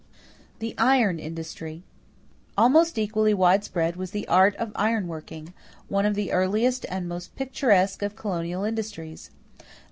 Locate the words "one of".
5.89-6.15